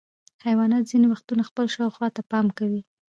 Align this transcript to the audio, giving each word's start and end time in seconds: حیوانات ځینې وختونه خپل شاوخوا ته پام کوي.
حیوانات 0.45 0.83
ځینې 0.91 1.07
وختونه 1.09 1.43
خپل 1.49 1.65
شاوخوا 1.75 2.07
ته 2.15 2.21
پام 2.31 2.45
کوي. 2.57 2.81